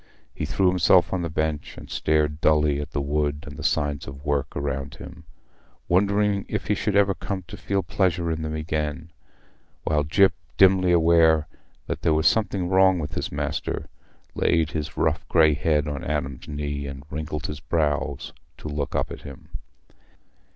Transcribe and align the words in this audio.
He 0.33 0.45
threw 0.45 0.67
himself 0.67 1.13
on 1.13 1.21
the 1.21 1.29
bench 1.29 1.77
and 1.77 1.87
stared 1.87 2.41
dully 2.41 2.81
at 2.81 2.89
the 2.89 2.99
wood 3.03 3.43
and 3.45 3.55
the 3.55 3.61
signs 3.63 4.07
of 4.07 4.25
work 4.25 4.55
around 4.55 4.95
him, 4.95 5.25
wondering 5.87 6.43
if 6.49 6.65
he 6.69 6.73
should 6.73 6.95
ever 6.95 7.13
come 7.13 7.43
to 7.47 7.55
feel 7.55 7.83
pleasure 7.83 8.31
in 8.31 8.41
them 8.41 8.55
again, 8.55 9.11
while 9.83 10.03
Gyp, 10.03 10.31
dimly 10.57 10.91
aware 10.91 11.47
that 11.85 12.01
there 12.01 12.15
was 12.15 12.25
something 12.25 12.67
wrong 12.67 12.97
with 12.97 13.13
his 13.13 13.31
master, 13.31 13.89
laid 14.33 14.71
his 14.71 14.97
rough 14.97 15.27
grey 15.27 15.53
head 15.53 15.87
on 15.87 16.03
Adam's 16.03 16.47
knee 16.47 16.87
and 16.87 17.03
wrinkled 17.11 17.45
his 17.45 17.59
brows 17.59 18.33
to 18.57 18.67
look 18.67 18.95
up 18.95 19.11
at 19.11 19.21
him. 19.21 19.49